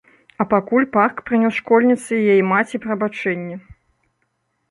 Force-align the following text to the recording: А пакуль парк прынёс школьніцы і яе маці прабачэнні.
А 0.43 0.45
пакуль 0.53 0.87
парк 0.95 1.19
прынёс 1.27 1.53
школьніцы 1.61 2.13
і 2.21 2.25
яе 2.37 2.39
маці 2.53 2.81
прабачэнні. 2.85 3.55